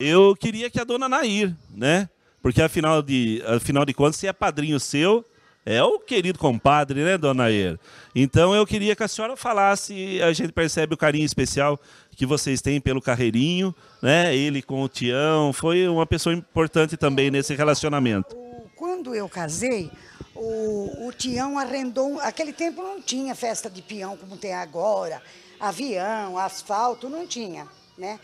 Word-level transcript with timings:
Eu 0.00 0.36
queria 0.36 0.70
que 0.70 0.78
a 0.78 0.84
dona 0.84 1.08
Nair, 1.08 1.52
né? 1.74 2.08
Porque 2.40 2.62
afinal 2.62 3.02
de, 3.02 3.42
afinal 3.44 3.84
de 3.84 3.92
contas, 3.92 4.14
se 4.14 4.28
é 4.28 4.32
padrinho 4.32 4.78
seu, 4.78 5.24
é 5.66 5.82
o 5.82 5.98
querido 5.98 6.38
compadre, 6.38 7.02
né, 7.02 7.18
dona 7.18 7.42
Nair? 7.42 7.80
Então 8.14 8.54
eu 8.54 8.64
queria 8.64 8.94
que 8.94 9.02
a 9.02 9.08
senhora 9.08 9.36
falasse, 9.36 10.22
a 10.22 10.32
gente 10.32 10.52
percebe 10.52 10.94
o 10.94 10.96
carinho 10.96 11.24
especial 11.24 11.80
que 12.12 12.24
vocês 12.24 12.62
têm 12.62 12.80
pelo 12.80 13.02
Carreirinho, 13.02 13.74
né? 14.00 14.36
Ele 14.36 14.62
com 14.62 14.80
o 14.84 14.88
Tião, 14.88 15.52
foi 15.52 15.88
uma 15.88 16.06
pessoa 16.06 16.32
importante 16.32 16.96
também 16.96 17.28
nesse 17.28 17.56
relacionamento. 17.56 18.36
Quando 18.76 19.16
eu 19.16 19.28
casei, 19.28 19.90
o, 20.32 21.08
o 21.08 21.12
Tião 21.12 21.58
arrendou. 21.58 22.20
Aquele 22.20 22.52
tempo 22.52 22.84
não 22.84 23.02
tinha 23.02 23.34
festa 23.34 23.68
de 23.68 23.82
peão 23.82 24.16
como 24.16 24.36
tem 24.36 24.54
agora, 24.54 25.20
avião, 25.58 26.38
asfalto, 26.38 27.08
não 27.08 27.26
tinha, 27.26 27.66
né? 27.98 28.20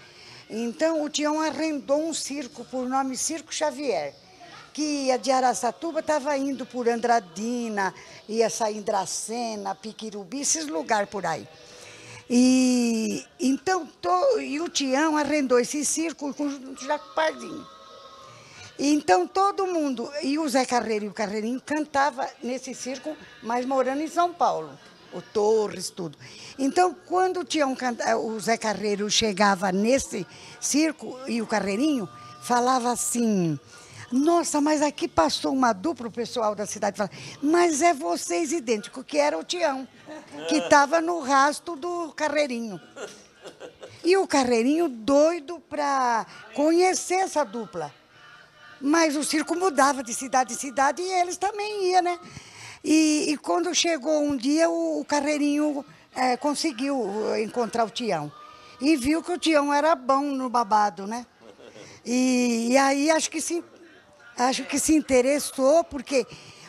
Então 0.49 1.03
o 1.03 1.09
Tião 1.09 1.41
arrendou 1.41 2.07
um 2.07 2.13
circo 2.13 2.65
por 2.65 2.89
nome 2.89 3.17
Circo 3.17 3.53
Xavier, 3.53 4.15
que 4.73 4.83
ia 4.83 5.19
de 5.19 5.31
Araçatuba, 5.31 6.01
estava 6.01 6.37
indo 6.37 6.67
por 6.67 6.89
Andradina, 6.89 7.95
ia 8.29 8.51
sair 8.51 8.81
Dracena, 8.83 9.75
Piquirubi, 9.75 10.41
esses 10.41 10.67
lugares 10.67 11.09
por 11.09 11.25
aí. 11.25 11.47
E 12.29 13.25
então 13.39 13.89
e 14.41 14.61
o 14.61 14.69
Tião 14.69 15.17
arrendou 15.17 15.59
esse 15.59 15.85
circo 15.85 16.33
com 16.35 16.47
o 16.47 16.77
Jaco 16.77 17.15
Pardinho. 17.15 17.67
Então 18.79 19.27
todo 19.27 19.67
mundo, 19.67 20.11
e 20.23 20.39
o 20.39 20.49
Zé 20.49 20.65
Carreiro 20.65 21.05
e 21.05 21.09
o 21.09 21.13
Carreirinho 21.13 21.61
cantava 21.65 22.29
nesse 22.43 22.75
circo, 22.75 23.17
mas 23.43 23.65
morando 23.65 24.01
em 24.01 24.09
São 24.09 24.33
Paulo, 24.33 24.77
o 25.15 25.23
Torres, 25.23 25.91
tudo. 25.91 26.19
Então 26.59 26.95
quando 27.07 27.41
o, 27.41 27.45
Tião, 27.45 27.77
o 28.23 28.41
Zé 28.41 28.57
Carreiro 28.57 29.09
chegava 29.11 29.73
nesse 29.73 30.27
circo 30.61 31.19
e 31.27 31.41
o 31.41 31.47
Carreirinho, 31.47 32.09
falava 32.43 32.93
assim, 32.93 33.59
nossa, 34.13 34.61
mas 34.61 34.83
aqui 34.83 35.09
passou 35.09 35.53
uma 35.53 35.73
dupla, 35.73 36.09
o 36.09 36.13
pessoal 36.13 36.55
da 36.55 36.67
cidade 36.67 36.99
fala, 36.99 37.11
mas 37.43 37.81
é 37.81 37.95
vocês 37.95 38.53
idênticos, 38.53 39.05
que 39.07 39.19
era 39.19 39.39
o 39.39 39.43
Tião, 39.43 39.89
que 40.49 40.57
estava 40.57 41.01
no 41.01 41.21
rastro 41.21 41.75
do 41.75 42.13
Carreirinho. 42.13 42.81
E 44.05 44.17
o 44.17 44.27
Carreirinho 44.27 44.89
doido 44.89 45.59
para 45.61 46.27
conhecer 46.55 47.15
essa 47.15 47.45
dupla. 47.45 47.93
Mas 48.81 49.17
o 49.17 49.25
circo 49.25 49.57
mudava 49.57 50.03
de 50.03 50.13
cidade 50.13 50.53
em 50.53 50.57
cidade 50.57 51.01
e 51.01 51.11
eles 51.11 51.39
também 51.39 51.91
iam, 51.93 52.03
né? 52.03 52.19
E, 52.85 53.33
e 53.33 53.39
quando 53.39 53.75
chegou 53.75 54.23
um 54.23 54.37
dia, 54.37 54.69
o, 54.69 55.01
o 55.01 55.05
Carreirinho 55.07 55.83
é, 56.15 56.37
conseguiu 56.37 57.03
encontrar 57.43 57.85
o 57.85 57.91
Tião. 57.91 58.31
E 58.79 58.95
viu 58.95 59.23
que 59.23 59.33
o 59.33 59.39
Tião 59.39 59.73
era 59.73 59.95
bom 59.95 60.23
no 60.23 60.51
babado, 60.51 61.07
né? 61.07 61.25
E, 62.05 62.69
e 62.73 62.77
aí 62.77 63.11
acho 63.11 63.31
que 63.31 63.41
se, 63.41 63.65
acho 64.37 64.65
que 64.65 64.79
se 64.79 64.95
interessou, 64.95 65.83
porque 65.85 66.27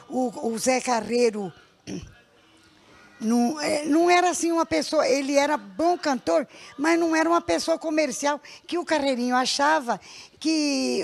o, 0.08 0.48
o 0.48 0.58
Zé 0.58 0.80
Carreiro 0.80 1.52
não, 3.20 3.60
é, 3.60 3.84
não 3.84 4.10
era 4.10 4.30
assim 4.30 4.54
uma 4.54 4.66
pessoa, 4.66 5.06
ele 5.06 5.36
era 5.36 5.58
bom 5.58 5.98
cantor, 5.98 6.48
mas 6.78 6.98
não 6.98 7.14
era 7.14 7.28
uma 7.28 7.42
pessoa 7.42 7.78
comercial 7.78 8.40
que 8.66 8.78
o 8.78 8.86
Carreirinho 8.86 9.36
achava 9.36 10.00
que 10.40 11.04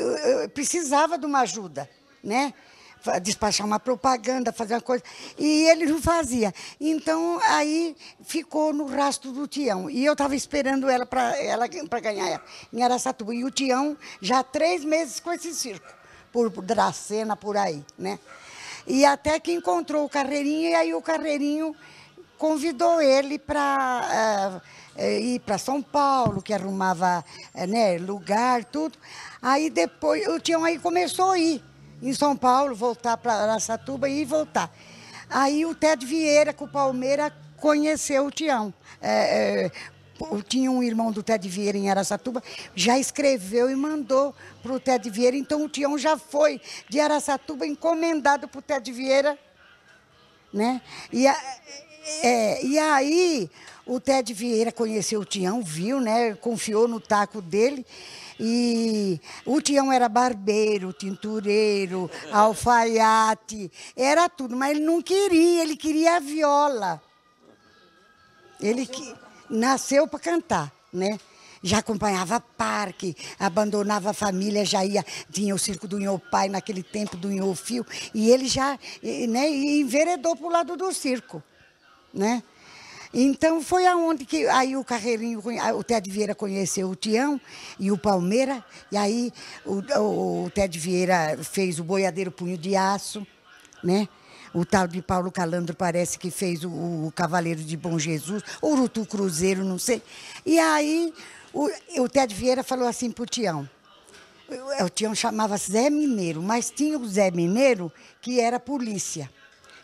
precisava 0.53 1.17
de 1.17 1.25
uma 1.25 1.41
ajuda, 1.41 1.89
né? 2.23 2.53
Despachar 3.21 3.65
uma 3.65 3.79
propaganda, 3.79 4.51
fazer 4.51 4.75
uma 4.75 4.81
coisa. 4.81 5.03
E 5.37 5.65
ele 5.69 5.85
não 5.85 6.01
fazia. 6.01 6.53
Então, 6.79 7.39
aí 7.43 7.95
ficou 8.23 8.73
no 8.73 8.85
rastro 8.85 9.31
do 9.31 9.47
Tião. 9.47 9.89
E 9.89 10.05
eu 10.05 10.13
estava 10.13 10.35
esperando 10.35 10.89
ela 10.89 11.05
para 11.05 11.35
ela, 11.37 11.67
ganhar 11.67 12.27
ela, 12.27 12.43
em 12.71 12.83
Araçatuba. 12.83 13.33
E 13.33 13.43
o 13.43 13.51
Tião 13.51 13.97
já 14.21 14.39
há 14.39 14.43
três 14.43 14.83
meses 14.83 15.19
com 15.19 15.31
esse 15.31 15.53
circo, 15.53 15.87
por 16.31 16.49
Dracena, 16.49 17.35
por 17.35 17.57
aí, 17.57 17.83
né? 17.97 18.19
E 18.85 19.05
até 19.05 19.39
que 19.39 19.51
encontrou 19.51 20.05
o 20.05 20.09
Carreirinho, 20.09 20.69
e 20.71 20.75
aí 20.75 20.93
o 20.93 21.01
Carreirinho 21.01 21.75
convidou 22.37 22.99
ele 23.01 23.37
para 23.37 24.61
uh, 24.97 25.01
uh, 25.01 25.19
ir 25.19 25.39
para 25.41 25.59
São 25.59 25.81
Paulo, 25.81 26.41
que 26.41 26.53
arrumava 26.53 27.23
uh, 27.53 27.67
né, 27.67 27.97
lugar, 27.99 28.65
tudo. 28.65 28.97
Aí 29.41 29.69
depois, 29.69 30.27
o 30.27 30.39
Tião 30.39 30.63
aí 30.63 30.79
começou 30.79 31.31
a 31.31 31.37
ir 31.37 31.63
em 32.01 32.13
São 32.13 32.35
Paulo, 32.35 32.75
voltar 32.75 33.17
para 33.17 33.33
Araçatuba 33.33 34.09
e 34.09 34.25
voltar. 34.25 34.71
Aí 35.29 35.65
o 35.65 35.75
Ted 35.75 36.05
Vieira, 36.05 36.51
com 36.51 36.65
o 36.65 36.67
Palmeira, 36.67 37.31
conheceu 37.57 38.25
o 38.25 38.31
Tião. 38.31 38.73
tinha 40.47 40.69
um 40.69 40.83
irmão 40.83 41.11
do 41.11 41.23
Ted 41.23 41.47
Vieira 41.47 41.77
em 41.77 41.89
Araçatuba, 41.89 42.43
já 42.75 42.99
escreveu 42.99 43.69
e 43.69 43.75
mandou 43.75 44.35
para 44.61 44.73
o 44.73 44.79
Ted 44.79 45.09
Vieira. 45.09 45.37
Então 45.37 45.63
o 45.63 45.69
Tião 45.69 45.97
já 45.97 46.17
foi 46.17 46.59
de 46.89 46.99
Araçatuba 46.99 47.65
encomendado 47.65 48.47
para 48.47 48.59
o 48.59 48.61
Ted 48.61 48.91
Vieira. 48.91 49.37
Né? 50.51 50.81
E, 51.13 51.25
a, 51.27 51.35
é, 52.23 52.65
e 52.65 52.77
aí 52.77 53.49
o 53.85 53.99
Ted 53.99 54.33
Vieira 54.33 54.71
conheceu 54.71 55.21
o 55.21 55.25
Tião, 55.25 55.61
viu, 55.61 55.99
né? 55.99 56.33
Confiou 56.35 56.87
no 56.87 56.99
taco 56.99 57.41
dele. 57.41 57.85
E 58.43 59.21
o 59.45 59.61
Tião 59.61 59.93
era 59.93 60.09
barbeiro, 60.09 60.91
tintureiro, 60.91 62.09
alfaiate, 62.31 63.71
era 63.95 64.27
tudo, 64.27 64.55
mas 64.55 64.71
ele 64.71 64.79
não 64.83 64.99
queria, 64.99 65.61
ele 65.61 65.77
queria 65.77 66.15
a 66.15 66.19
viola. 66.19 66.99
Ele 68.59 68.87
que, 68.87 69.15
nasceu 69.47 70.07
para 70.07 70.19
cantar, 70.19 70.71
né? 70.91 71.19
já 71.63 71.77
acompanhava 71.77 72.39
parque, 72.39 73.15
abandonava 73.37 74.09
a 74.09 74.13
família, 74.13 74.65
já 74.65 74.83
ia, 74.83 75.05
tinha 75.31 75.53
o 75.53 75.59
circo 75.59 75.87
do 75.87 75.99
Inho 75.99 76.17
Pai 76.17 76.49
naquele 76.49 76.81
tempo 76.81 77.15
do 77.15 77.31
Inho 77.31 77.53
Fio, 77.53 77.85
e 78.15 78.31
ele 78.31 78.47
já 78.47 78.79
né, 79.29 79.47
enveredou 79.47 80.35
para 80.35 80.47
o 80.47 80.49
lado 80.49 80.75
do 80.75 80.91
circo 80.91 81.43
né? 82.13 82.43
Então 83.13 83.61
foi 83.61 83.85
aonde 83.85 84.25
que 84.25 84.47
aí 84.47 84.77
o 84.77 84.85
Carreirinho, 84.85 85.41
o 85.75 85.83
Ted 85.83 86.09
Vieira 86.09 86.33
conheceu 86.33 86.89
o 86.89 86.95
Tião 86.95 87.39
e 87.77 87.91
o 87.91 87.97
Palmeira, 87.97 88.63
e 88.89 88.95
aí 88.95 89.33
o, 89.65 90.45
o, 90.45 90.49
Ted 90.49 90.79
Vieira 90.79 91.37
fez 91.43 91.77
o 91.77 91.83
Boiadeiro 91.83 92.31
Punho 92.31 92.57
de 92.57 92.75
Aço, 92.75 93.27
né? 93.83 94.07
O 94.53 94.65
tal 94.65 94.87
de 94.87 95.01
Paulo 95.01 95.31
Calandro 95.31 95.75
parece 95.75 96.17
que 96.17 96.31
fez 96.31 96.63
o, 96.63 96.69
o 96.69 97.11
Cavaleiro 97.13 97.61
de 97.61 97.75
Bom 97.75 97.99
Jesus, 97.99 98.43
Urutu 98.63 99.05
Cruzeiro, 99.05 99.63
não 99.63 99.77
sei. 99.77 100.01
E 100.45 100.57
aí 100.57 101.13
o, 101.53 101.69
o 101.99 102.09
Ted 102.09 102.33
Vieira 102.33 102.63
falou 102.63 102.87
assim 102.87 103.11
para 103.11 103.23
o 103.23 103.27
Tião. 103.27 103.69
O, 104.47 104.85
o 104.85 104.89
Tião 104.89 105.13
chamava 105.13 105.57
Zé 105.57 105.89
Mineiro, 105.89 106.41
mas 106.41 106.71
tinha 106.71 106.97
o 106.97 107.07
Zé 107.07 107.29
Mineiro 107.29 107.91
que 108.21 108.39
era 108.39 108.57
polícia, 108.57 109.29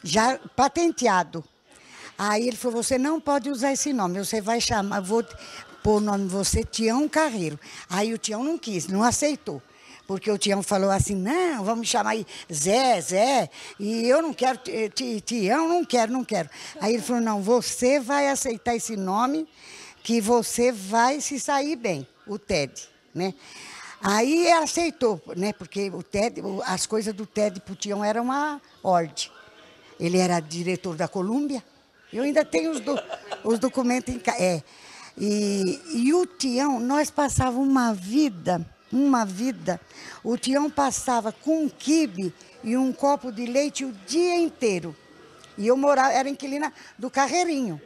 já 0.02 0.38
patenteado. 0.56 1.44
Aí 2.18 2.48
ele 2.48 2.58
falou, 2.58 2.82
você 2.82 2.98
não 2.98 3.20
pode 3.20 3.50
usar 3.50 3.74
esse 3.74 3.94
nome, 3.94 4.18
você 4.24 4.42
vai 4.42 4.60
chamar, 4.60 5.02
vou 5.02 5.24
pôr 5.84 5.98
o 5.98 6.00
nome 6.00 6.26
de 6.26 6.32
você 6.32 6.64
Tião 6.64 7.08
Carreiro. 7.08 7.60
Aí 7.90 8.14
o 8.14 8.18
Tião 8.18 8.44
não 8.44 8.58
quis, 8.58 8.88
não 8.88 9.04
aceitou. 9.04 9.62
Porque 10.08 10.32
o 10.32 10.38
Tião 10.38 10.64
falou 10.64 10.90
assim, 10.90 11.16
não, 11.16 11.64
vamos 11.66 11.90
chamar 11.90 12.12
aí 12.12 12.26
Zé, 12.52 13.02
Zé, 13.02 13.50
e 13.78 14.08
eu 14.08 14.22
não 14.22 14.34
quero, 14.34 14.58
Tião, 15.26 15.68
não 15.68 15.84
quero, 15.84 16.14
não 16.14 16.24
quero. 16.24 16.50
Aí 16.80 16.94
ele 16.94 17.04
falou, 17.04 17.22
não, 17.22 17.42
você 17.42 18.00
vai 18.00 18.30
aceitar 18.30 18.74
esse 18.74 18.96
nome, 18.96 19.48
que 20.02 20.22
você 20.22 20.72
vai 20.72 21.20
se 21.20 21.38
sair 21.38 21.76
bem, 21.76 22.08
o 22.26 22.40
Ted, 22.40 22.72
né? 23.14 23.34
Aí 24.02 24.46
ele 24.46 24.52
aceitou, 24.54 25.22
né? 25.36 25.52
Porque 25.52 25.90
o 25.90 26.02
Ted, 26.02 26.42
as 26.66 26.86
coisas 26.86 27.14
do 27.14 27.26
Ted 27.26 27.60
para 27.60 27.74
o 27.74 27.76
Tião 27.76 28.02
eram 28.02 28.24
uma 28.24 28.62
ordem. 28.82 29.30
Ele 30.00 30.18
era 30.18 30.40
diretor 30.40 30.96
da 30.96 31.10
Colômbia, 31.10 31.62
eu 32.12 32.24
ainda 32.24 32.46
tenho 32.46 32.72
os, 32.72 32.80
do, 32.80 33.00
os 33.44 33.60
documentos 33.60 34.14
em 34.14 34.20
casa. 34.20 34.42
É. 34.42 34.64
E, 35.18 35.82
e 35.94 36.14
o 36.14 36.26
Tião, 36.26 36.80
nós 36.80 37.10
passávamos 37.10 37.68
uma 37.68 37.94
vida, 37.94 38.66
uma 38.92 39.26
vida. 39.26 39.82
O 40.24 40.38
Tião 40.38 40.70
passava 40.70 41.32
com 41.32 41.64
um 41.64 41.70
quibe 41.70 42.34
e 42.64 42.78
um 42.78 42.94
copo 42.94 43.32
de 43.32 43.46
leite 43.46 43.84
o 43.84 43.92
dia 44.06 44.36
inteiro. 44.36 44.96
E 45.58 45.66
eu 45.66 45.76
morava, 45.76 46.14
era 46.14 46.30
inquilina 46.30 46.72
do 46.98 47.10
Carreirinho. 47.10 47.82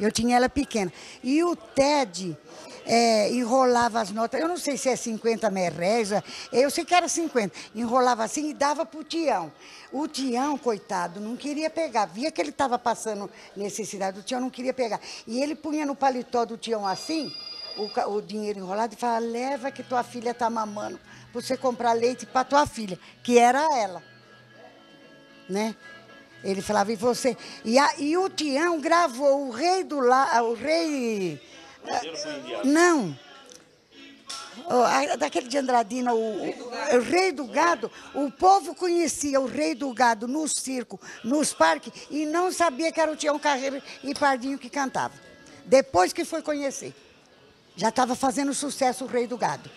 Eu 0.00 0.10
tinha 0.10 0.36
ela 0.36 0.48
pequena. 0.48 0.92
E 1.22 1.42
o 1.44 1.54
Ted 1.54 2.36
é, 2.84 3.30
enrolava 3.30 4.00
as 4.00 4.10
notas, 4.10 4.40
eu 4.40 4.48
não 4.48 4.56
sei 4.56 4.76
se 4.76 4.88
é 4.88 4.96
50 4.96 5.50
merréis, 5.50 6.10
eu 6.52 6.70
sei 6.70 6.84
que 6.84 6.94
era 6.94 7.08
50. 7.08 7.54
Enrolava 7.74 8.24
assim 8.24 8.50
e 8.50 8.54
dava 8.54 8.84
para 8.84 9.00
o 9.00 9.04
Tião. 9.04 9.52
O 9.92 10.08
Tião, 10.08 10.56
coitado, 10.58 11.20
não 11.20 11.36
queria 11.36 11.70
pegar. 11.70 12.06
Via 12.06 12.30
que 12.30 12.40
ele 12.40 12.50
estava 12.50 12.78
passando 12.78 13.30
necessidade, 13.56 14.18
o 14.18 14.22
Tião 14.22 14.40
não 14.40 14.50
queria 14.50 14.72
pegar. 14.72 15.00
E 15.26 15.42
ele 15.42 15.54
punha 15.54 15.86
no 15.86 15.94
paletó 15.94 16.44
do 16.44 16.56
Tião 16.56 16.86
assim, 16.86 17.32
o, 17.76 18.10
o 18.10 18.22
dinheiro 18.22 18.58
enrolado, 18.58 18.94
e 18.94 18.96
falava, 18.96 19.20
leva 19.20 19.70
que 19.70 19.82
tua 19.82 20.02
filha 20.02 20.30
está 20.30 20.48
mamando, 20.50 20.98
para 21.30 21.40
você 21.40 21.56
comprar 21.56 21.92
leite 21.92 22.26
para 22.26 22.44
tua 22.44 22.66
filha, 22.66 22.98
que 23.22 23.38
era 23.38 23.66
ela. 23.76 24.02
Né? 25.48 25.76
Ele 26.44 26.60
falava, 26.60 26.92
e 26.92 26.96
você. 26.96 27.36
E, 27.64 27.78
a, 27.78 27.94
e 27.98 28.16
o 28.16 28.28
Tião 28.28 28.80
gravou 28.80 29.48
o 29.48 29.50
rei 29.50 29.84
do 29.84 30.00
lá, 30.00 30.42
o 30.42 30.54
rei. 30.54 31.40
não. 32.64 33.16
daquele 35.18 35.48
de 35.48 35.58
Andradina, 35.58 36.12
o, 36.12 36.48
o, 36.96 37.00
rei 37.00 37.32
do 37.32 37.46
gado, 37.46 37.90
o 38.14 38.30
povo 38.30 38.74
conhecia 38.74 39.40
o 39.40 39.46
rei 39.46 39.74
do 39.74 39.92
gado 39.92 40.26
no 40.26 40.48
circo, 40.48 41.00
nos 41.22 41.52
parques, 41.52 41.92
e 42.10 42.26
não 42.26 42.52
sabia 42.52 42.90
que 42.90 43.00
era 43.00 43.12
o 43.12 43.16
Tião 43.16 43.38
Carreiro 43.38 43.82
e 44.02 44.14
Pardinho 44.14 44.58
que 44.58 44.68
cantava. 44.68 45.14
Depois 45.64 46.12
que 46.12 46.24
foi 46.24 46.42
conhecer. 46.42 46.94
Já 47.76 47.88
estava 47.88 48.14
fazendo 48.14 48.52
sucesso 48.52 49.04
o 49.04 49.06
rei 49.06 49.26
do 49.26 49.38
gado. 49.38 49.70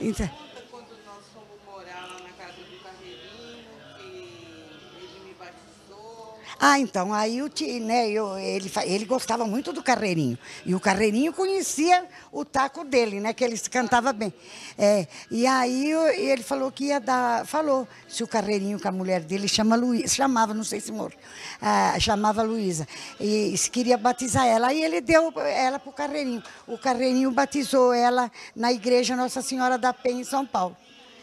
Então, 0.00 0.28
quando 0.70 0.88
nós 1.04 1.22
fomos 1.32 1.60
morar 1.66 2.06
lá 2.08 2.18
na 2.20 2.30
casa 2.30 2.58
do 2.58 2.82
Carreirinho, 2.82 3.68
que 3.98 4.96
ele 4.96 5.20
me 5.26 5.34
batizou. 5.34 6.40
Ah, 6.64 6.78
então, 6.78 7.12
aí 7.12 7.42
o 7.42 7.50
né, 7.80 8.08
eu, 8.08 8.38
ele, 8.38 8.70
ele 8.84 9.04
gostava 9.04 9.44
muito 9.44 9.72
do 9.72 9.82
Carreirinho. 9.82 10.38
E 10.64 10.76
o 10.76 10.78
Carreirinho 10.78 11.32
conhecia 11.32 12.06
o 12.30 12.44
taco 12.44 12.84
dele, 12.84 13.18
né? 13.18 13.32
Que 13.32 13.42
ele 13.42 13.58
cantava 13.68 14.12
bem. 14.12 14.32
É, 14.78 15.08
e 15.28 15.44
aí 15.44 15.90
ele 15.90 16.44
falou 16.44 16.70
que 16.70 16.84
ia 16.84 17.00
dar. 17.00 17.44
Falou, 17.46 17.88
se 18.08 18.22
o 18.22 18.28
Carreirinho 18.28 18.78
com 18.80 18.86
a 18.86 18.92
mulher 18.92 19.22
dele 19.22 19.48
chama 19.48 19.74
Luísa, 19.74 20.14
chamava, 20.14 20.54
não 20.54 20.62
sei 20.62 20.78
se 20.78 20.92
morreu, 20.92 21.18
ah, 21.60 21.98
chamava 21.98 22.44
Luísa. 22.44 22.86
E 23.18 23.56
queria 23.72 23.98
batizar 23.98 24.46
ela. 24.46 24.68
Aí 24.68 24.84
ele 24.84 25.00
deu 25.00 25.34
ela 25.38 25.80
para 25.80 25.90
o 25.90 25.92
Carreirinho. 25.92 26.44
O 26.68 26.78
Carreirinho 26.78 27.32
batizou 27.32 27.92
ela 27.92 28.30
na 28.54 28.72
igreja 28.72 29.16
Nossa 29.16 29.42
Senhora 29.42 29.76
da 29.76 29.92
Penha, 29.92 30.20
em 30.20 30.24
São 30.24 30.46
Paulo. 30.46 30.76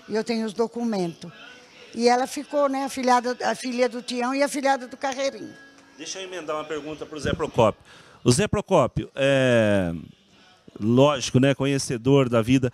E 0.09 0.15
eu 0.15 0.23
tenho 0.23 0.45
os 0.45 0.51
documentos. 0.51 1.31
E 1.93 2.07
ela 2.07 2.27
ficou, 2.27 2.69
né, 2.69 2.85
a, 2.85 2.89
filhada, 2.89 3.37
a 3.43 3.55
filha 3.55 3.89
do 3.89 4.01
Tião 4.01 4.33
e 4.33 4.43
a 4.43 4.47
filhada 4.47 4.87
do 4.87 4.97
Carreirinho. 4.97 5.53
Deixa 5.97 6.19
eu 6.19 6.23
emendar 6.23 6.55
uma 6.55 6.65
pergunta 6.65 7.05
para 7.05 7.17
o 7.17 7.19
Zé 7.19 7.33
Procópio. 7.33 7.81
O 8.23 8.31
Zé 8.31 8.47
Procópio, 8.47 9.09
é, 9.15 9.93
lógico, 10.79 11.39
né, 11.39 11.53
conhecedor 11.53 12.29
da 12.29 12.41
vida, 12.41 12.71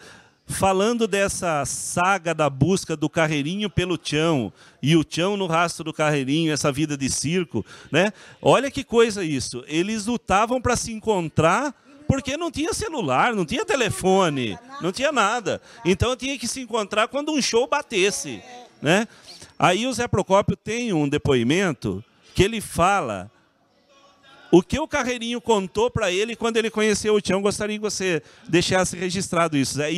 falando 0.47 1.07
dessa 1.07 1.65
saga 1.65 2.33
da 2.33 2.49
busca 2.49 2.95
do 2.95 3.09
Carreirinho 3.09 3.69
pelo 3.69 3.97
Tião 3.97 4.53
e 4.81 4.95
o 4.95 5.03
Tião 5.03 5.35
no 5.35 5.47
rastro 5.47 5.83
do 5.85 5.93
Carreirinho, 5.93 6.53
essa 6.53 6.71
vida 6.71 6.95
de 6.95 7.09
circo, 7.09 7.65
né? 7.91 8.13
Olha 8.41 8.69
que 8.69 8.83
coisa 8.83 9.23
isso. 9.23 9.63
Eles 9.67 10.05
lutavam 10.05 10.61
para 10.61 10.75
se 10.75 10.91
encontrar 10.91 11.73
porque 12.07 12.37
não 12.37 12.51
tinha 12.51 12.73
celular, 12.73 13.33
não 13.33 13.45
tinha 13.45 13.65
telefone, 13.65 14.57
não 14.81 14.91
tinha 14.91 15.11
nada. 15.11 15.59
Então 15.83 16.15
tinha 16.15 16.37
que 16.37 16.47
se 16.47 16.61
encontrar 16.61 17.07
quando 17.07 17.31
um 17.31 17.41
show 17.41 17.67
batesse, 17.67 18.41
né? 18.85 19.07
Aí 19.57 19.87
o 19.87 19.93
Zé 19.93 20.07
Procópio 20.07 20.55
tem 20.55 20.93
um 20.93 21.09
depoimento 21.09 22.03
que 22.35 22.43
ele 22.43 22.61
fala 22.61 23.31
o 24.51 24.61
que 24.61 24.79
o 24.79 24.87
Carreirinho 24.87 25.41
contou 25.41 25.89
para 25.89 26.11
ele 26.11 26.35
quando 26.35 26.57
ele 26.57 26.69
conheceu 26.69 27.15
o 27.15 27.19
Tião. 27.19 27.41
Gostaria 27.41 27.77
que 27.77 27.81
você 27.81 28.21
deixasse 28.47 28.95
registrado 28.95 29.57
isso. 29.57 29.73
Zé. 29.73 29.91